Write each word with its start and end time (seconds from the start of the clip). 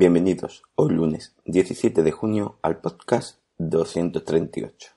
Bienvenidos 0.00 0.62
hoy 0.76 0.90
lunes 0.90 1.34
17 1.46 2.04
de 2.04 2.12
junio 2.12 2.60
al 2.62 2.80
podcast 2.80 3.40
238. 3.58 4.92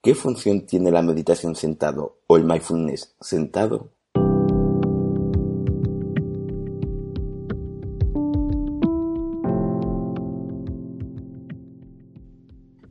¿Qué 0.00 0.14
función 0.14 0.64
tiene 0.64 0.92
la 0.92 1.02
meditación 1.02 1.56
sentado 1.56 2.20
o 2.28 2.36
el 2.36 2.44
mindfulness 2.44 3.16
sentado? 3.20 3.90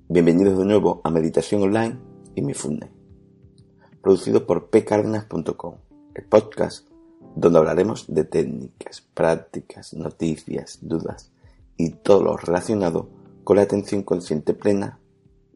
Bienvenidos 0.10 0.58
de 0.58 0.66
nuevo 0.66 1.00
a 1.06 1.10
Meditación 1.12 1.64
Online 1.64 1.98
y 2.36 2.42
Mindfulness, 2.42 2.90
producido 4.02 4.46
por 4.46 4.70
pcardenas.com, 4.70 5.76
el 6.14 6.26
podcast 6.26 6.89
donde 7.36 7.60
hablaremos 7.60 8.06
de 8.08 8.24
técnicas, 8.24 9.02
prácticas, 9.02 9.94
noticias, 9.94 10.80
dudas 10.82 11.32
y 11.78 11.92
todo 11.92 12.24
lo 12.24 12.38
relacionado 12.38 13.10
con 13.44 13.58
la 13.58 13.64
atención 13.64 14.04
consciente 14.04 14.54
plena 14.54 15.00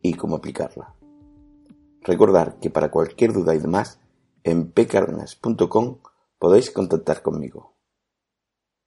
y 0.02 0.14
cómo 0.14 0.38
aplicarla. 0.38 0.96
Recordar 2.02 2.60
que 2.60 2.70
para 2.70 2.92
cualquier 2.92 3.34
duda 3.34 3.56
y 3.56 3.60
demás, 3.60 4.00
en 4.44 4.72
pcardenas.com 4.72 6.00
podéis 6.38 6.72
contactar 6.72 7.22
conmigo. 7.22 7.74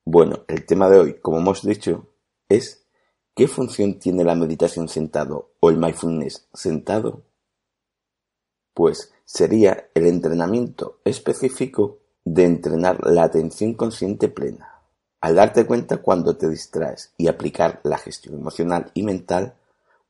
Bueno, 0.04 0.44
el 0.48 0.66
tema 0.66 0.88
de 0.90 0.98
hoy, 0.98 1.20
como 1.20 1.38
hemos 1.38 1.62
dicho, 1.62 2.08
es 2.48 2.86
¿qué 3.34 3.48
función 3.48 3.98
tiene 3.98 4.24
la 4.24 4.34
meditación 4.34 4.88
sentado 4.88 5.54
o 5.60 5.70
el 5.70 5.78
mindfulness 5.78 6.48
sentado? 6.52 7.24
Pues 8.74 9.12
sería 9.24 9.88
el 9.94 10.06
entrenamiento 10.06 11.00
específico 11.04 12.00
de 12.26 12.42
entrenar 12.42 13.06
la 13.06 13.22
atención 13.22 13.74
consciente 13.74 14.28
plena. 14.28 14.82
Al 15.20 15.36
darte 15.36 15.64
cuenta 15.64 15.98
cuando 15.98 16.36
te 16.36 16.48
distraes 16.48 17.14
y 17.16 17.28
aplicar 17.28 17.80
la 17.84 17.98
gestión 17.98 18.34
emocional 18.34 18.90
y 18.94 19.04
mental, 19.04 19.54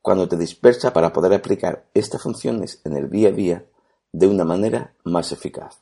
cuando 0.01 0.27
te 0.27 0.35
dispersa 0.35 0.93
para 0.93 1.13
poder 1.13 1.35
aplicar 1.35 1.85
estas 1.93 2.23
funciones 2.23 2.81
en 2.85 2.97
el 2.97 3.11
día 3.11 3.29
a 3.29 3.33
día 3.33 3.65
de 4.11 4.25
una 4.25 4.45
manera 4.45 4.95
más 5.03 5.31
eficaz. 5.31 5.79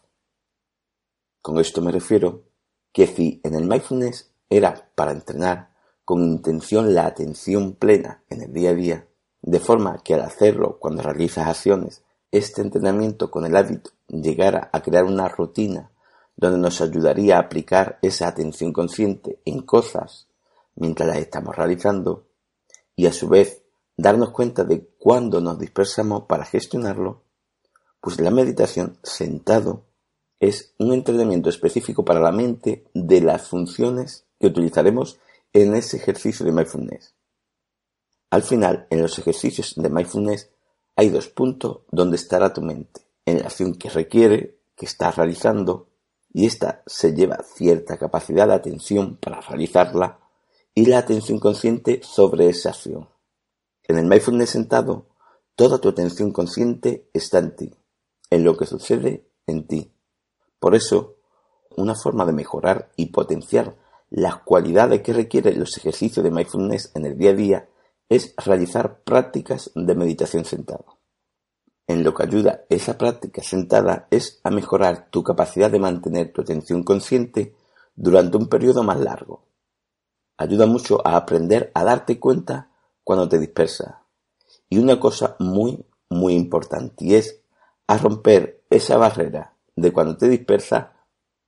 Con 1.42 1.58
esto 1.58 1.82
me 1.82 1.94
refiero 1.94 2.44
que 2.92 3.08
si 3.08 3.40
en 3.46 3.56
el 3.56 3.66
mindfulness 3.66 4.30
era 4.50 4.90
para 4.94 5.14
entrenar 5.14 5.70
con 6.04 6.22
intención 6.22 6.94
la 6.94 7.06
atención 7.06 7.76
plena 7.76 8.24
en 8.30 8.42
el 8.42 8.52
día 8.52 8.72
a 8.72 8.76
día, 8.76 9.08
de 9.42 9.60
forma 9.62 10.02
que 10.04 10.16
al 10.16 10.22
hacerlo 10.22 10.80
cuando 10.80 11.02
realizas 11.02 11.48
acciones, 11.48 12.04
este 12.32 12.62
entrenamiento 12.62 13.32
con 13.32 13.46
el 13.46 13.56
hábito 13.56 13.92
llegara 14.10 14.70
a 14.74 14.82
crear 14.82 15.06
una 15.06 15.30
rutina 15.30 15.92
donde 16.38 16.60
nos 16.60 16.82
ayudaría 16.82 17.38
a 17.38 17.42
aplicar 17.42 18.00
esa 18.02 18.28
atención 18.28 18.74
consciente 18.74 19.40
en 19.46 19.62
cosas 19.62 20.28
mientras 20.76 21.08
las 21.08 21.18
estamos 21.18 21.56
realizando 21.56 22.28
y 22.96 23.06
a 23.06 23.14
su 23.14 23.30
vez 23.30 23.64
darnos 23.98 24.32
cuenta 24.32 24.64
de 24.64 24.86
cuándo 25.00 25.42
nos 25.42 25.58
dispersamos 25.60 26.24
para 26.24 26.46
gestionarlo, 26.46 27.24
pues 28.02 28.20
la 28.20 28.32
meditación 28.32 28.98
sentado 29.04 29.86
es 30.40 30.74
un 30.78 30.94
entrenamiento 30.94 31.50
específico 31.50 32.04
para 32.04 32.20
la 32.20 32.32
mente 32.32 32.86
de 32.94 33.22
las 33.22 33.48
funciones 33.48 34.26
que 34.40 34.48
utilizaremos 34.48 35.20
en 35.54 35.76
ese 35.76 35.98
ejercicio 35.98 36.46
de 36.46 36.52
mindfulness. 36.52 37.16
Al 38.30 38.44
final, 38.44 38.88
en 38.90 39.02
los 39.02 39.18
ejercicios 39.18 39.76
de 39.76 39.90
mindfulness 39.90 40.50
hay 40.96 41.10
dos 41.10 41.28
puntos 41.30 41.82
donde 41.92 42.18
estará 42.18 42.54
tu 42.54 42.62
mente, 42.62 43.02
en 43.26 43.40
la 43.40 43.46
acción 43.46 43.76
que 43.76 43.90
requiere, 43.90 44.60
que 44.76 44.86
estás 44.86 45.16
realizando, 45.16 45.88
y 46.36 46.46
ésta 46.46 46.84
se 46.86 47.14
lleva 47.14 47.46
cierta 47.46 47.98
capacidad 47.98 48.46
de 48.46 48.56
atención 48.56 49.16
para 49.16 49.40
realizarla 49.40 50.20
y 50.74 50.86
la 50.86 50.98
atención 50.98 51.40
consciente 51.40 52.02
sobre 52.04 52.50
esa 52.50 52.72
acción. 52.72 53.08
En 53.86 53.98
el 53.98 54.06
mindfulness 54.06 54.50
sentado, 54.50 55.06
toda 55.56 55.80
tu 55.80 55.88
atención 55.88 56.34
consciente 56.34 57.10
está 57.14 57.40
en 57.40 57.56
ti, 57.56 57.74
en 58.30 58.44
lo 58.44 58.58
que 58.58 58.66
sucede 58.66 59.30
en 59.48 59.66
ti. 59.66 59.94
Por 60.60 60.76
eso, 60.76 61.16
una 61.78 61.96
forma 61.96 62.26
de 62.26 62.34
mejorar 62.34 62.92
y 62.98 63.06
potenciar 63.14 63.78
las 64.10 64.42
cualidades 64.42 65.04
que 65.04 65.14
requieren 65.14 65.58
los 65.58 65.78
ejercicios 65.78 66.22
de 66.22 66.32
mindfulness 66.32 66.92
en 66.96 67.06
el 67.06 67.18
día 67.18 67.30
a 67.30 67.34
día 67.36 67.70
es 68.10 68.34
realizar 68.44 69.04
prácticas 69.06 69.72
de 69.74 69.96
meditación 69.96 70.44
sentado. 70.44 70.95
En 71.88 72.04
lo 72.04 72.14
que 72.14 72.24
ayuda 72.24 72.66
esa 72.70 72.98
práctica 72.98 73.44
sentada 73.44 74.08
es 74.10 74.40
a 74.44 74.50
mejorar 74.50 75.10
tu 75.12 75.24
capacidad 75.24 75.70
de 75.70 75.80
mantener 75.80 76.34
tu 76.34 76.42
atención 76.42 76.84
consciente 76.84 77.56
durante 77.96 78.38
un 78.38 78.48
periodo 78.48 78.84
más 78.84 79.00
largo. 79.00 79.46
Ayuda 80.38 80.66
mucho 80.66 81.06
a 81.08 81.16
aprender 81.16 81.72
a 81.74 81.84
darte 81.84 82.20
cuenta 82.20 82.72
cuando 83.04 83.30
te 83.30 83.40
dispersas. 83.40 83.96
Y 84.70 84.80
una 84.80 85.00
cosa 85.00 85.36
muy, 85.40 85.86
muy 86.10 86.34
importante 86.34 87.18
es 87.18 87.42
a 87.88 87.98
romper 87.98 88.64
esa 88.70 88.98
barrera 88.98 89.56
de 89.76 89.94
cuando 89.94 90.18
te 90.18 90.28
dispersas 90.28 90.88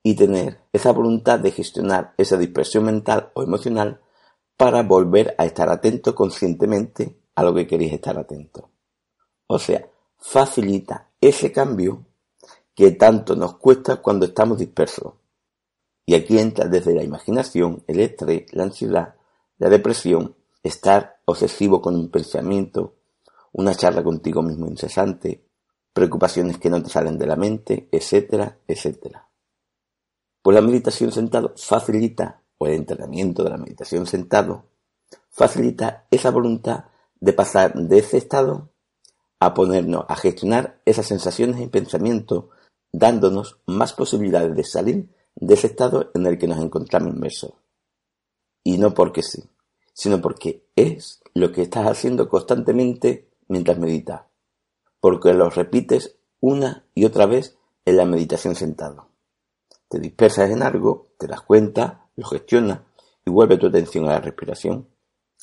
y 0.03 0.15
tener 0.15 0.61
esa 0.71 0.91
voluntad 0.91 1.39
de 1.39 1.51
gestionar 1.51 2.13
esa 2.17 2.37
dispersión 2.37 2.85
mental 2.85 3.31
o 3.33 3.43
emocional 3.43 4.01
para 4.55 4.83
volver 4.83 5.35
a 5.37 5.45
estar 5.45 5.69
atento 5.69 6.15
conscientemente 6.15 7.19
a 7.35 7.43
lo 7.43 7.53
que 7.53 7.67
queréis 7.67 7.93
estar 7.93 8.17
atento. 8.17 8.69
O 9.47 9.59
sea, 9.59 9.87
facilita 10.17 11.09
ese 11.21 11.51
cambio 11.51 12.05
que 12.75 12.91
tanto 12.91 13.35
nos 13.35 13.57
cuesta 13.57 13.97
cuando 13.97 14.25
estamos 14.25 14.59
dispersos. 14.59 15.13
Y 16.05 16.15
aquí 16.15 16.37
entra 16.37 16.67
desde 16.67 16.93
la 16.93 17.03
imaginación, 17.03 17.83
el 17.87 17.99
estrés, 17.99 18.53
la 18.53 18.63
ansiedad, 18.63 19.15
la 19.57 19.69
depresión, 19.69 20.35
estar 20.63 21.19
obsesivo 21.25 21.81
con 21.81 21.95
un 21.95 22.09
pensamiento, 22.09 22.95
una 23.51 23.73
charla 23.73 24.03
contigo 24.03 24.41
mismo 24.41 24.67
incesante, 24.67 25.43
preocupaciones 25.91 26.59
que 26.59 26.69
no 26.69 26.81
te 26.83 26.89
salen 26.89 27.17
de 27.17 27.25
la 27.25 27.35
mente, 27.35 27.89
etcétera, 27.91 28.59
etcétera. 28.67 29.27
Pues 30.41 30.55
la 30.55 30.61
meditación 30.61 31.11
sentado 31.11 31.53
facilita, 31.57 32.43
o 32.59 32.67
el 32.67 32.73
entrenamiento 32.73 33.43
de 33.43 33.49
la 33.49 33.57
meditación 33.57 34.05
sentado, 34.05 34.65
facilita 35.29 36.05
esa 36.11 36.29
voluntad 36.29 36.85
de 37.19 37.33
pasar 37.33 37.73
de 37.73 37.97
ese 37.97 38.17
estado 38.17 38.69
a 39.39 39.53
ponernos 39.53 40.05
a 40.07 40.15
gestionar 40.15 40.81
esas 40.85 41.05
sensaciones 41.05 41.61
y 41.61 41.67
pensamientos, 41.67 42.45
dándonos 42.91 43.59
más 43.65 43.93
posibilidades 43.93 44.55
de 44.55 44.63
salir 44.63 45.09
de 45.35 45.53
ese 45.53 45.67
estado 45.67 46.11
en 46.13 46.25
el 46.25 46.37
que 46.37 46.47
nos 46.47 46.59
encontramos 46.59 47.13
inmersos. 47.13 47.53
Y 48.63 48.77
no 48.77 48.93
porque 48.93 49.21
sí, 49.21 49.43
sino 49.93 50.21
porque 50.21 50.65
es 50.75 51.21
lo 51.33 51.51
que 51.51 51.61
estás 51.61 51.87
haciendo 51.87 52.27
constantemente 52.29 53.29
mientras 53.47 53.77
meditas, 53.77 54.23
porque 54.99 55.33
lo 55.33 55.49
repites 55.49 56.17
una 56.39 56.85
y 56.95 57.05
otra 57.05 57.25
vez 57.25 57.57
en 57.85 57.97
la 57.97 58.05
meditación 58.05 58.55
sentado. 58.55 59.09
Te 59.87 59.99
dispersas 59.99 60.49
en 60.49 60.63
algo, 60.63 61.07
te 61.17 61.27
das 61.27 61.41
cuenta, 61.41 62.09
lo 62.15 62.25
gestionas 62.27 62.81
y 63.25 63.29
vuelve 63.29 63.57
tu 63.57 63.67
atención 63.67 64.05
a 64.05 64.13
la 64.13 64.19
respiración. 64.19 64.87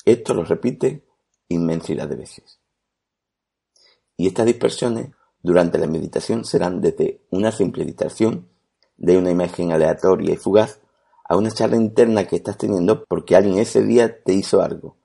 Esto 0.03 0.33
lo 0.33 0.43
repite 0.43 1.03
inmensidad 1.49 2.07
de 2.07 2.15
veces. 2.15 2.59
Y 4.17 4.27
estas 4.27 4.45
dispersiones 4.45 5.09
durante 5.41 5.77
la 5.77 5.87
meditación 5.87 6.45
serán 6.45 6.81
desde 6.81 7.21
una 7.29 7.51
simple 7.51 7.85
distracción 7.85 8.47
de 8.97 9.17
una 9.17 9.31
imagen 9.31 9.71
aleatoria 9.71 10.33
y 10.33 10.37
fugaz 10.37 10.79
a 11.27 11.35
una 11.35 11.51
charla 11.51 11.75
interna 11.75 12.25
que 12.25 12.37
estás 12.37 12.57
teniendo 12.57 13.03
porque 13.05 13.35
alguien 13.35 13.57
ese 13.57 13.83
día 13.83 14.23
te 14.23 14.33
hizo 14.33 14.61
algo 14.61 14.95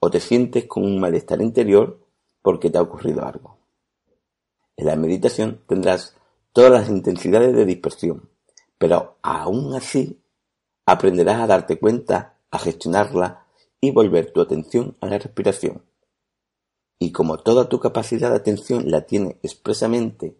o 0.00 0.10
te 0.10 0.20
sientes 0.20 0.66
con 0.66 0.84
un 0.84 1.00
malestar 1.00 1.40
interior 1.42 2.00
porque 2.42 2.70
te 2.70 2.78
ha 2.78 2.82
ocurrido 2.82 3.24
algo. 3.24 3.58
En 4.76 4.86
la 4.86 4.96
meditación 4.96 5.62
tendrás 5.66 6.16
todas 6.52 6.70
las 6.70 6.88
intensidades 6.88 7.54
de 7.54 7.64
dispersión, 7.64 8.28
pero 8.78 9.16
aún 9.22 9.74
así 9.74 10.20
aprenderás 10.86 11.40
a 11.40 11.46
darte 11.46 11.78
cuenta, 11.78 12.38
a 12.50 12.58
gestionarla 12.58 13.46
y 13.80 13.90
volver 13.90 14.32
tu 14.32 14.40
atención 14.40 14.96
a 15.00 15.06
la 15.06 15.18
respiración. 15.18 15.82
Y 16.98 17.12
como 17.12 17.38
toda 17.38 17.68
tu 17.68 17.80
capacidad 17.80 18.30
de 18.30 18.36
atención 18.36 18.90
la 18.90 19.02
tiene 19.02 19.38
expresamente 19.42 20.36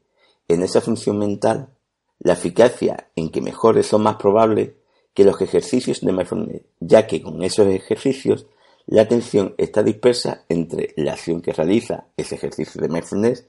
en 0.48 0.62
esa 0.62 0.80
función 0.80 1.18
mental, 1.18 1.70
la 2.18 2.34
eficacia 2.34 3.10
en 3.16 3.30
que 3.30 3.40
mejores 3.40 3.86
son 3.86 4.02
más 4.02 4.16
probables 4.16 4.72
que 5.14 5.24
los 5.24 5.40
ejercicios 5.40 6.00
de 6.00 6.12
mindfulness, 6.12 6.62
ya 6.80 7.06
que 7.06 7.22
con 7.22 7.42
esos 7.42 7.66
ejercicios 7.68 8.46
la 8.86 9.02
atención 9.02 9.54
está 9.58 9.82
dispersa 9.82 10.44
entre 10.48 10.92
la 10.96 11.12
acción 11.12 11.40
que 11.40 11.52
realiza 11.52 12.08
ese 12.16 12.34
ejercicio 12.34 12.80
de 12.80 12.88
mindfulness 12.88 13.46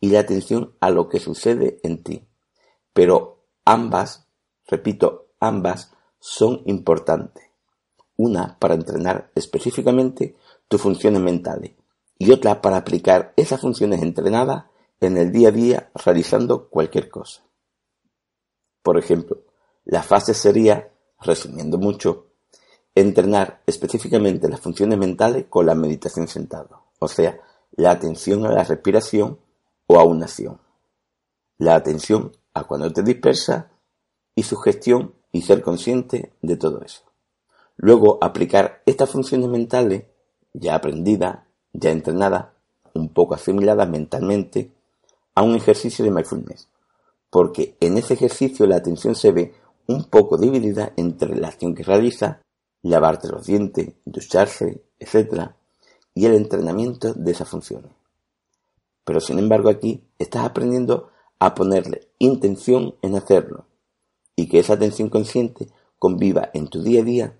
y 0.00 0.10
la 0.10 0.20
atención 0.20 0.74
a 0.80 0.90
lo 0.90 1.08
que 1.08 1.18
sucede 1.18 1.80
en 1.82 2.02
ti. 2.02 2.26
Pero 2.92 3.40
ambas, 3.64 4.26
repito, 4.66 5.28
ambas 5.40 5.92
son 6.20 6.62
importantes. 6.66 7.44
Una 8.16 8.58
para 8.58 8.74
entrenar 8.74 9.30
específicamente 9.34 10.36
tus 10.68 10.80
funciones 10.80 11.20
mentales 11.20 11.72
y 12.18 12.32
otra 12.32 12.60
para 12.62 12.78
aplicar 12.78 13.32
esas 13.36 13.60
funciones 13.60 14.02
entrenadas 14.02 14.64
en 15.00 15.16
el 15.16 15.32
día 15.32 15.48
a 15.48 15.52
día 15.52 15.90
realizando 15.94 16.68
cualquier 16.68 17.08
cosa. 17.08 17.42
Por 18.82 18.98
ejemplo, 18.98 19.42
la 19.84 20.02
fase 20.02 20.34
sería, 20.34 20.92
resumiendo 21.20 21.78
mucho, 21.78 22.26
entrenar 22.94 23.62
específicamente 23.66 24.48
las 24.48 24.60
funciones 24.60 24.98
mentales 24.98 25.46
con 25.50 25.66
la 25.66 25.74
meditación 25.74 26.28
sentado, 26.28 26.84
o 26.98 27.08
sea, 27.08 27.38
la 27.72 27.90
atención 27.90 28.46
a 28.46 28.52
la 28.52 28.64
respiración 28.64 29.38
o 29.86 29.98
a 29.98 30.04
una 30.04 30.24
acción. 30.24 30.60
La 31.58 31.74
atención 31.74 32.32
a 32.54 32.64
cuando 32.64 32.92
te 32.92 33.02
dispersa 33.02 33.70
y 34.34 34.42
su 34.42 34.56
gestión 34.56 35.14
y 35.30 35.42
ser 35.42 35.62
consciente 35.62 36.32
de 36.40 36.56
todo 36.56 36.82
eso. 36.82 37.02
Luego 37.76 38.18
aplicar 38.22 38.82
estas 38.86 39.10
funciones 39.10 39.48
mentales 39.48 40.04
ya 40.54 40.74
aprendidas, 40.74 41.45
ya 41.78 41.90
entrenadas, 41.90 42.46
un 42.94 43.08
poco 43.10 43.34
asimiladas 43.34 43.88
mentalmente 43.88 44.72
a 45.34 45.42
un 45.42 45.54
ejercicio 45.54 46.04
de 46.04 46.10
mindfulness, 46.10 46.68
porque 47.30 47.76
en 47.80 47.98
ese 47.98 48.14
ejercicio 48.14 48.66
la 48.66 48.76
atención 48.76 49.14
se 49.14 49.32
ve 49.32 49.54
un 49.86 50.04
poco 50.04 50.38
dividida 50.38 50.92
entre 50.96 51.36
la 51.36 51.48
acción 51.48 51.74
que 51.74 51.84
realiza, 51.84 52.40
lavarte 52.82 53.28
los 53.28 53.46
dientes, 53.46 53.94
ducharse, 54.04 54.82
etc., 54.98 55.50
y 56.14 56.24
el 56.24 56.34
entrenamiento 56.34 57.12
de 57.12 57.30
esas 57.30 57.48
funciones. 57.48 57.92
Pero 59.04 59.20
sin 59.20 59.38
embargo 59.38 59.68
aquí 59.68 60.02
estás 60.18 60.46
aprendiendo 60.46 61.10
a 61.38 61.54
ponerle 61.54 62.08
intención 62.18 62.94
en 63.02 63.16
hacerlo 63.16 63.66
y 64.34 64.48
que 64.48 64.58
esa 64.58 64.72
atención 64.74 65.10
consciente 65.10 65.68
conviva 65.98 66.50
en 66.54 66.68
tu 66.68 66.82
día 66.82 67.02
a 67.02 67.04
día 67.04 67.36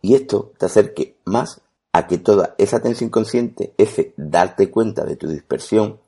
y 0.00 0.14
esto 0.14 0.52
te 0.58 0.66
acerque 0.66 1.16
más 1.24 1.60
a 1.92 2.06
que 2.06 2.18
toda 2.18 2.54
esa 2.58 2.76
atención 2.76 3.10
consciente, 3.10 3.74
ese 3.78 4.14
darte 4.16 4.70
cuenta 4.70 5.04
de 5.04 5.16
tu 5.16 5.28
dispersión, 5.28 5.98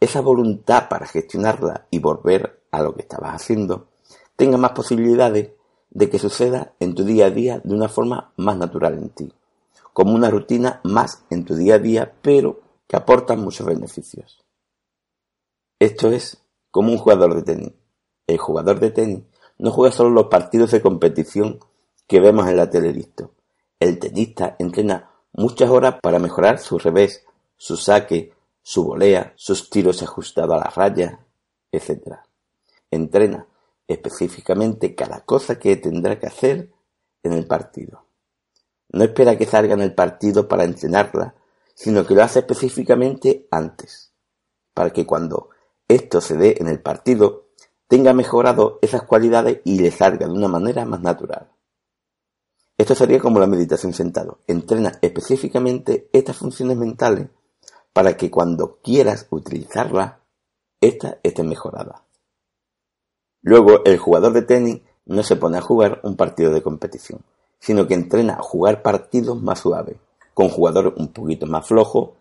esa 0.00 0.20
voluntad 0.20 0.88
para 0.88 1.06
gestionarla 1.06 1.86
y 1.90 1.98
volver 1.98 2.62
a 2.70 2.82
lo 2.82 2.94
que 2.94 3.02
estabas 3.02 3.34
haciendo, 3.34 3.88
tenga 4.36 4.56
más 4.56 4.72
posibilidades 4.72 5.50
de 5.90 6.08
que 6.08 6.18
suceda 6.18 6.74
en 6.80 6.94
tu 6.94 7.04
día 7.04 7.26
a 7.26 7.30
día 7.30 7.60
de 7.62 7.74
una 7.74 7.88
forma 7.88 8.32
más 8.36 8.56
natural 8.56 8.94
en 8.94 9.10
ti, 9.10 9.32
como 9.92 10.14
una 10.14 10.30
rutina 10.30 10.80
más 10.84 11.24
en 11.30 11.44
tu 11.44 11.54
día 11.54 11.74
a 11.74 11.78
día, 11.78 12.14
pero 12.22 12.60
que 12.86 12.96
aporta 12.96 13.36
muchos 13.36 13.66
beneficios. 13.66 14.42
Esto 15.78 16.08
es 16.08 16.38
como 16.70 16.92
un 16.92 16.98
jugador 16.98 17.34
de 17.34 17.42
tenis. 17.42 17.72
El 18.26 18.38
jugador 18.38 18.80
de 18.80 18.90
tenis 18.90 19.22
no 19.58 19.70
juega 19.70 19.94
solo 19.94 20.10
los 20.10 20.26
partidos 20.26 20.70
de 20.70 20.80
competición 20.80 21.58
que 22.06 22.20
vemos 22.20 22.48
en 22.48 22.56
la 22.56 22.70
tele 22.70 23.08
El 23.78 23.98
tenista 23.98 24.56
entrena 24.58 25.09
muchas 25.32 25.70
horas 25.70 25.96
para 26.02 26.18
mejorar 26.18 26.58
su 26.58 26.78
revés, 26.78 27.24
su 27.56 27.76
saque, 27.76 28.32
su 28.62 28.84
volea, 28.84 29.32
sus 29.36 29.70
tiros 29.70 30.02
ajustados 30.02 30.54
a 30.54 30.64
la 30.64 30.70
raya, 30.70 31.20
etc. 31.72 32.16
Entrena 32.90 33.46
específicamente 33.86 34.94
cada 34.94 35.20
cosa 35.24 35.58
que 35.58 35.76
tendrá 35.76 36.18
que 36.18 36.26
hacer 36.26 36.70
en 37.22 37.32
el 37.32 37.46
partido. 37.46 38.04
No 38.92 39.04
espera 39.04 39.36
que 39.36 39.46
salga 39.46 39.74
en 39.74 39.82
el 39.82 39.94
partido 39.94 40.48
para 40.48 40.64
entrenarla, 40.64 41.34
sino 41.74 42.06
que 42.06 42.14
lo 42.14 42.22
hace 42.22 42.40
específicamente 42.40 43.46
antes, 43.50 44.12
para 44.74 44.90
que 44.90 45.06
cuando 45.06 45.50
esto 45.88 46.20
se 46.20 46.36
dé 46.36 46.56
en 46.58 46.68
el 46.68 46.80
partido, 46.80 47.48
tenga 47.88 48.12
mejorado 48.12 48.78
esas 48.82 49.02
cualidades 49.02 49.60
y 49.64 49.80
le 49.80 49.90
salga 49.90 50.26
de 50.26 50.32
una 50.32 50.48
manera 50.48 50.84
más 50.84 51.00
natural. 51.00 51.50
Esto 52.80 52.94
sería 52.94 53.18
como 53.18 53.38
la 53.38 53.46
meditación 53.46 53.92
sentado. 53.92 54.38
Entrena 54.46 54.98
específicamente 55.02 56.08
estas 56.14 56.38
funciones 56.38 56.78
mentales 56.78 57.28
para 57.92 58.16
que 58.16 58.30
cuando 58.30 58.78
quieras 58.82 59.26
utilizarla, 59.28 60.20
esta 60.80 61.18
esté 61.22 61.42
mejorada. 61.42 62.04
Luego, 63.42 63.84
el 63.84 63.98
jugador 63.98 64.32
de 64.32 64.40
tenis 64.40 64.80
no 65.04 65.22
se 65.22 65.36
pone 65.36 65.58
a 65.58 65.60
jugar 65.60 66.00
un 66.04 66.16
partido 66.16 66.54
de 66.54 66.62
competición, 66.62 67.20
sino 67.58 67.86
que 67.86 67.92
entrena 67.92 68.36
a 68.36 68.42
jugar 68.42 68.80
partidos 68.80 69.42
más 69.42 69.58
suaves, 69.58 69.96
con 70.32 70.48
jugadores 70.48 70.94
un 70.96 71.08
poquito 71.08 71.44
más 71.46 71.66
flojos 71.66 72.12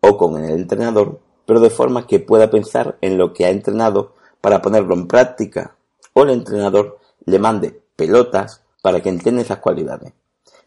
o 0.00 0.18
con 0.18 0.44
el 0.44 0.50
entrenador, 0.50 1.20
pero 1.46 1.58
de 1.58 1.70
forma 1.70 2.06
que 2.06 2.20
pueda 2.20 2.50
pensar 2.50 2.98
en 3.00 3.16
lo 3.16 3.32
que 3.32 3.46
ha 3.46 3.48
entrenado 3.48 4.12
para 4.42 4.60
ponerlo 4.60 4.92
en 4.92 5.08
práctica, 5.08 5.74
o 6.12 6.24
el 6.24 6.28
entrenador 6.28 6.98
le 7.24 7.38
mande 7.38 7.80
pelotas 7.96 8.62
para 8.82 9.00
que 9.00 9.08
entienda 9.08 9.40
esas 9.40 9.58
cualidades, 9.58 10.12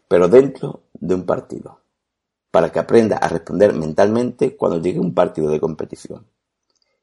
pero 0.08 0.28
dentro 0.28 0.82
de 0.94 1.14
un 1.14 1.24
partido, 1.24 1.80
para 2.50 2.72
que 2.72 2.78
aprenda 2.78 3.18
a 3.18 3.28
responder 3.28 3.74
mentalmente 3.74 4.56
cuando 4.56 4.80
llegue 4.80 4.98
un 4.98 5.14
partido 5.14 5.50
de 5.50 5.60
competición, 5.60 6.26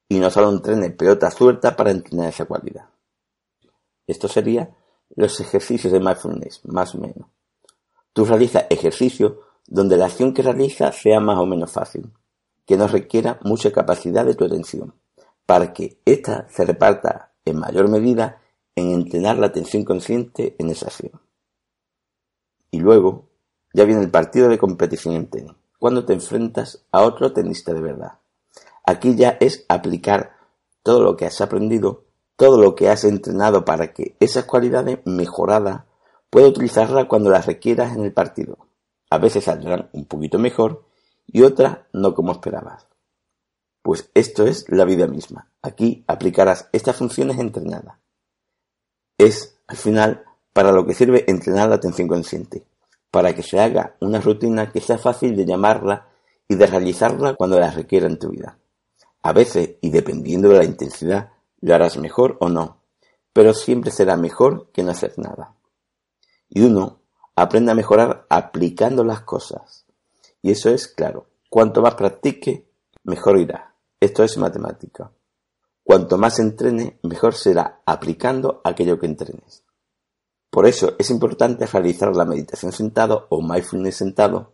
y 0.10 0.20
no 0.20 0.30
solo 0.30 0.50
entrene 0.50 0.90
pelota 0.90 1.32
suelta 1.32 1.76
para 1.76 1.92
entrenar 1.92 2.30
esa 2.30 2.46
cualidad. 2.46 2.86
Esto 4.08 4.28
sería 4.28 4.76
los 5.16 5.40
ejercicios 5.40 5.94
de 5.94 6.00
mindfulness, 6.00 6.62
más 6.66 6.96
o 6.96 6.98
menos. 6.98 7.28
Tú 8.12 8.26
realizas 8.26 8.66
ejercicios 8.70 9.34
donde 9.68 9.98
la 9.98 10.06
acción 10.06 10.34
que 10.34 10.42
realizas 10.42 10.96
sea 10.96 11.20
más 11.20 11.38
o 11.38 11.46
menos 11.46 11.72
fácil, 11.72 12.12
que 12.66 12.78
no 12.78 12.88
requiera 12.88 13.40
mucha 13.44 13.72
capacidad 13.72 14.26
de 14.26 14.36
tu 14.36 14.46
atención, 14.46 14.94
para 15.46 15.74
que 15.74 16.00
ésta 16.06 16.48
se 16.50 16.66
reparta 16.66 17.34
en 17.46 17.60
mayor 17.60 17.90
medida 17.90 18.42
en 18.76 18.92
entrenar 18.92 19.38
la 19.38 19.48
atención 19.48 19.84
consciente 19.84 20.56
en 20.60 20.70
esa 20.70 20.88
acción. 20.88 21.22
Y 22.72 22.80
luego, 22.80 23.30
ya 23.74 23.86
viene 23.86 24.02
el 24.02 24.12
partido 24.12 24.50
de 24.50 24.58
competición 24.58 25.16
en 25.16 25.30
tenis, 25.30 25.54
cuando 25.80 26.06
te 26.06 26.14
enfrentas 26.14 26.86
a 26.92 27.04
otro 27.04 27.34
tenista 27.34 27.74
de 27.74 27.82
verdad. 27.82 28.20
Aquí 28.86 29.16
ya 29.16 29.38
es 29.40 29.66
aplicar 29.70 30.36
todo 30.82 31.02
lo 31.02 31.16
que 31.16 31.26
has 31.26 31.40
aprendido 31.42 32.06
todo 32.36 32.60
lo 32.62 32.76
que 32.76 32.90
has 32.90 33.04
entrenado 33.04 33.66
para 33.66 33.94
que 33.94 34.16
esas 34.20 34.46
cualidades 34.46 35.00
mejoradas 35.06 35.84
pueda 36.30 36.48
utilizarlas 36.48 37.06
cuando 37.06 37.30
las 37.30 37.46
requieras 37.46 37.96
en 37.96 38.04
el 38.04 38.14
partido. 38.14 38.58
A 39.10 39.18
veces 39.18 39.46
saldrán 39.46 39.90
un 39.94 40.06
poquito 40.06 40.40
mejor 40.40 40.86
y 41.28 41.44
otras 41.44 41.80
no 41.94 42.14
como 42.14 42.32
esperabas. 42.32 42.88
Pues 43.82 44.10
esto 44.14 44.46
es 44.46 44.66
la 44.70 44.86
vida 44.86 45.08
misma. 45.08 45.52
Aquí 45.62 46.04
aplicarás 46.08 46.70
estas 46.72 46.96
funciones 46.96 47.38
entrenadas. 47.40 47.98
Es, 49.24 49.56
al 49.68 49.78
final, 49.78 50.26
para 50.52 50.74
lo 50.74 50.86
que 50.86 50.94
sirve 50.94 51.24
entrenar 51.30 51.70
la 51.70 51.76
atención 51.76 52.10
consciente, 52.10 52.66
para 53.10 53.34
que 53.34 53.42
se 53.42 53.58
haga 53.58 53.96
una 54.02 54.20
rutina 54.20 54.70
que 54.70 54.82
sea 54.82 54.98
fácil 54.98 55.38
de 55.38 55.46
llamarla 55.46 56.10
y 56.46 56.56
de 56.56 56.68
realizarla 56.68 57.36
cuando 57.36 57.58
la 57.58 57.72
requiera 57.72 58.08
en 58.08 58.20
tu 58.20 58.32
vida. 58.32 58.58
A 59.22 59.32
veces, 59.32 59.76
y 59.80 59.92
dependiendo 59.92 60.50
de 60.50 60.58
la 60.58 60.66
intensidad, 60.66 61.30
lo 61.62 61.74
harás 61.74 61.96
mejor 61.96 62.36
o 62.42 62.50
no, 62.50 62.82
pero 63.32 63.54
siempre 63.54 63.92
será 63.92 64.18
mejor 64.18 64.68
que 64.74 64.84
no 64.84 64.92
hacer 64.92 65.14
nada. 65.16 65.56
Y 66.50 66.64
uno 66.64 67.00
aprende 67.34 67.72
a 67.72 67.76
mejorar 67.76 68.26
aplicando 68.28 69.06
las 69.06 69.22
cosas. 69.22 69.86
Y 70.42 70.52
eso 70.52 70.70
es 70.70 70.90
claro. 70.90 71.28
Cuanto 71.50 71.82
más 71.82 71.96
practique, 71.96 72.68
mejor 73.06 73.38
irá. 73.38 73.74
Esto 74.02 74.22
es 74.26 74.38
matemática. 74.38 75.12
Cuanto 75.84 76.18
más 76.18 76.40
entrene, 76.40 77.00
mejor 77.04 77.34
será 77.36 77.82
aplicando 77.86 78.62
aquello 78.64 78.98
que 79.00 79.06
entrenes. 79.06 79.64
Por 80.50 80.66
eso 80.66 80.96
es 80.98 81.10
importante 81.10 81.66
realizar 81.66 82.16
la 82.16 82.26
meditación 82.26 82.72
sentado 82.72 83.28
o 83.30 83.42
mindfulness 83.42 83.98
sentado, 83.98 84.54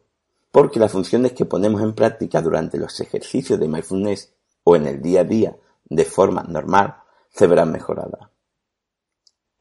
porque 0.52 0.80
las 0.80 0.92
funciones 0.92 1.34
que 1.34 1.46
ponemos 1.46 1.82
en 1.82 1.94
práctica 1.94 2.42
durante 2.42 2.78
los 2.78 3.00
ejercicios 3.00 3.60
de 3.60 3.68
mindfulness 3.68 4.34
o 4.64 4.76
en 4.76 4.88
el 4.88 5.02
día 5.02 5.22
a 5.22 5.26
día 5.26 5.58
de 5.86 6.06
forma 6.06 6.44
normal 6.44 6.96
se 7.30 7.48
verán 7.48 7.72
mejoradas. 7.72 8.30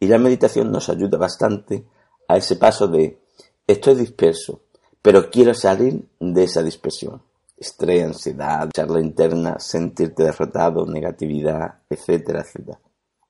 Y 0.00 0.06
la 0.06 0.18
meditación 0.18 0.70
nos 0.70 0.88
ayuda 0.88 1.18
bastante 1.18 1.86
a 2.28 2.36
ese 2.36 2.56
paso 2.56 2.88
de 2.88 3.20
estoy 3.66 3.96
disperso, 3.96 4.62
pero 5.02 5.30
quiero 5.30 5.54
salir 5.54 6.08
de 6.20 6.44
esa 6.44 6.62
dispersión. 6.62 7.22
Estrés, 7.58 8.04
ansiedad, 8.04 8.68
charla 8.72 9.00
interna, 9.00 9.58
sentirte 9.58 10.24
derrotado, 10.24 10.86
negatividad, 10.86 11.82
etcétera, 11.90 12.42
etcétera. 12.42 12.80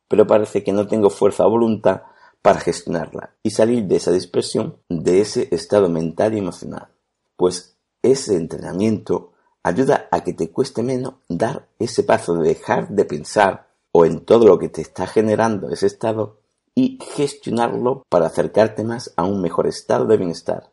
Pero 0.08 0.26
parece 0.26 0.62
que 0.62 0.72
no 0.72 0.86
tengo 0.86 1.10
fuerza 1.10 1.46
o 1.46 1.50
voluntad 1.50 2.02
para 2.42 2.60
gestionarla 2.60 3.34
y 3.42 3.50
salir 3.50 3.84
de 3.84 3.96
esa 3.96 4.12
dispersión, 4.12 4.78
de 4.88 5.20
ese 5.20 5.48
estado 5.50 5.88
mental 5.88 6.34
y 6.34 6.38
emocional. 6.38 6.88
Pues 7.36 7.76
ese 8.02 8.36
entrenamiento 8.36 9.32
ayuda 9.62 10.08
a 10.10 10.22
que 10.22 10.32
te 10.32 10.50
cueste 10.50 10.82
menos 10.82 11.14
dar 11.28 11.68
ese 11.78 12.02
paso 12.02 12.34
de 12.34 12.48
dejar 12.48 12.88
de 12.88 13.04
pensar 13.04 13.68
o 13.92 14.04
en 14.04 14.24
todo 14.24 14.46
lo 14.46 14.58
que 14.58 14.68
te 14.68 14.80
está 14.80 15.06
generando 15.06 15.70
ese 15.70 15.86
estado 15.86 16.40
y 16.74 16.98
gestionarlo 17.16 18.04
para 18.08 18.26
acercarte 18.26 18.84
más 18.84 19.12
a 19.16 19.24
un 19.24 19.42
mejor 19.42 19.66
estado 19.66 20.06
de 20.06 20.16
bienestar. 20.16 20.72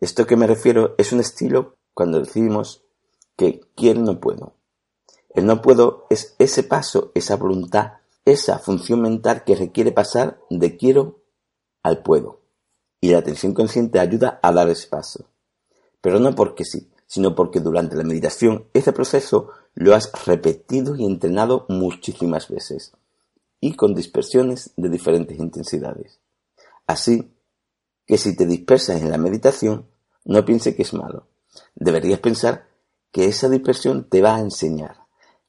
Esto 0.00 0.26
que 0.26 0.36
me 0.36 0.46
refiero 0.46 0.94
es 0.98 1.12
un 1.12 1.20
estilo 1.20 1.74
cuando 1.94 2.20
decimos 2.20 2.84
que 3.36 3.60
quiero 3.74 4.00
no 4.00 4.20
puedo. 4.20 4.54
El 5.34 5.46
no 5.46 5.62
puedo 5.62 6.06
es 6.10 6.34
ese 6.38 6.62
paso, 6.62 7.12
esa 7.14 7.36
voluntad, 7.36 7.94
esa 8.24 8.58
función 8.58 9.00
mental 9.00 9.44
que 9.44 9.56
requiere 9.56 9.92
pasar 9.92 10.40
de 10.50 10.76
quiero 10.76 11.20
al 11.82 12.02
puedo. 12.02 12.40
Y 13.00 13.10
la 13.10 13.18
atención 13.18 13.54
consciente 13.54 13.98
ayuda 13.98 14.38
a 14.42 14.52
dar 14.52 14.68
ese 14.68 14.88
paso. 14.88 15.26
Pero 16.00 16.20
no 16.20 16.34
porque 16.34 16.64
sí, 16.64 16.90
sino 17.06 17.34
porque 17.34 17.60
durante 17.60 17.96
la 17.96 18.04
meditación 18.04 18.66
ese 18.74 18.92
proceso 18.92 19.50
lo 19.74 19.94
has 19.94 20.10
repetido 20.26 20.96
y 20.96 21.04
entrenado 21.04 21.66
muchísimas 21.68 22.48
veces 22.48 22.92
y 23.60 23.74
con 23.74 23.94
dispersiones 23.94 24.72
de 24.76 24.88
diferentes 24.88 25.38
intensidades. 25.38 26.18
Así, 26.86 27.32
que 28.06 28.18
si 28.18 28.36
te 28.36 28.44
dispersas 28.44 29.00
en 29.00 29.10
la 29.10 29.18
meditación, 29.18 29.86
no 30.24 30.44
piense 30.44 30.74
que 30.74 30.82
es 30.82 30.92
malo. 30.92 31.28
Deberías 31.74 32.20
pensar 32.20 32.66
que 33.10 33.26
esa 33.26 33.48
dispersión 33.48 34.04
te 34.08 34.22
va 34.22 34.36
a 34.36 34.40
enseñar, 34.40 34.96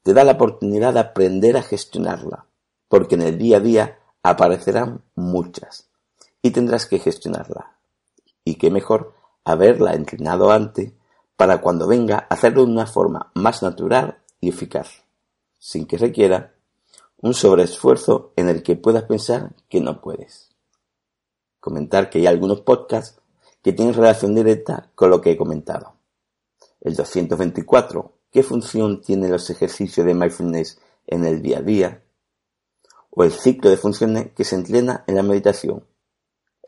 te 0.02 0.12
da 0.12 0.24
la 0.24 0.32
oportunidad 0.32 0.94
de 0.94 1.00
aprender 1.00 1.56
a 1.56 1.62
gestionarla, 1.62 2.46
porque 2.88 3.14
en 3.14 3.22
el 3.22 3.38
día 3.38 3.56
a 3.56 3.60
día 3.60 3.98
aparecerán 4.22 5.02
muchas 5.14 5.88
y 6.42 6.50
tendrás 6.50 6.86
que 6.86 6.98
gestionarla. 6.98 7.76
Y 8.44 8.56
qué 8.56 8.70
mejor 8.70 9.14
haberla 9.44 9.94
entrenado 9.94 10.50
antes 10.50 10.92
para 11.36 11.60
cuando 11.60 11.86
venga 11.86 12.26
hacerlo 12.30 12.64
de 12.64 12.72
una 12.72 12.86
forma 12.86 13.30
más 13.34 13.62
natural 13.62 14.18
y 14.40 14.50
eficaz, 14.50 15.04
sin 15.58 15.86
que 15.86 15.98
requiera 15.98 16.54
un 17.18 17.32
sobreesfuerzo 17.32 18.32
en 18.36 18.50
el 18.50 18.62
que 18.62 18.76
puedas 18.76 19.04
pensar 19.04 19.54
que 19.70 19.80
no 19.80 20.02
puedes. 20.02 20.50
Comentar 21.60 22.10
que 22.10 22.18
hay 22.18 22.26
algunos 22.26 22.60
podcasts 22.60 23.18
que 23.62 23.72
tienen 23.72 23.94
relación 23.94 24.34
directa 24.34 24.90
con 24.94 25.08
lo 25.08 25.22
que 25.22 25.30
he 25.30 25.36
comentado. 25.38 25.93
El 26.84 26.96
224, 26.96 28.12
¿qué 28.30 28.42
función 28.42 29.00
tienen 29.00 29.32
los 29.32 29.48
ejercicios 29.48 30.06
de 30.06 30.14
mindfulness 30.14 30.78
en 31.06 31.24
el 31.24 31.40
día 31.40 31.58
a 31.58 31.62
día? 31.62 32.02
O 33.08 33.24
el 33.24 33.32
ciclo 33.32 33.70
de 33.70 33.78
funciones 33.78 34.32
que 34.34 34.44
se 34.44 34.54
entrena 34.54 35.02
en 35.06 35.14
la 35.14 35.22
meditación. 35.22 35.86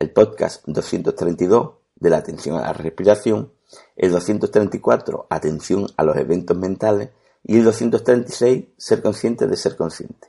El 0.00 0.10
podcast 0.12 0.64
232 0.66 1.74
de 1.96 2.10
la 2.10 2.16
atención 2.16 2.56
a 2.56 2.62
la 2.62 2.72
respiración, 2.72 3.52
el 3.94 4.10
234 4.10 5.26
atención 5.28 5.86
a 5.98 6.04
los 6.04 6.16
eventos 6.16 6.56
mentales 6.56 7.10
y 7.42 7.58
el 7.58 7.64
236 7.64 8.68
ser 8.78 9.02
consciente 9.02 9.46
de 9.46 9.56
ser 9.58 9.76
consciente. 9.76 10.28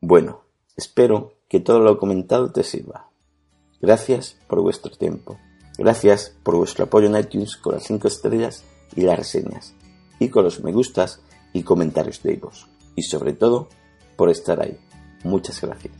Bueno, 0.00 0.42
espero 0.76 1.34
que 1.48 1.60
todo 1.60 1.78
lo 1.78 1.96
comentado 1.96 2.50
te 2.50 2.64
sirva. 2.64 3.08
Gracias 3.80 4.36
por 4.48 4.60
vuestro 4.62 4.90
tiempo. 4.96 5.38
Gracias 5.80 6.36
por 6.42 6.56
vuestro 6.56 6.84
apoyo 6.84 7.06
en 7.06 7.16
iTunes 7.16 7.56
con 7.56 7.72
las 7.72 7.84
5 7.84 8.06
estrellas 8.06 8.64
y 8.94 9.00
las 9.00 9.18
reseñas, 9.18 9.72
y 10.18 10.28
con 10.28 10.44
los 10.44 10.62
me 10.62 10.72
gustas 10.72 11.22
y 11.54 11.62
comentarios 11.62 12.22
de 12.22 12.36
vos. 12.36 12.68
Y 12.96 13.02
sobre 13.02 13.32
todo, 13.32 13.70
por 14.14 14.28
estar 14.28 14.60
ahí. 14.60 14.76
Muchas 15.24 15.58
gracias. 15.62 15.94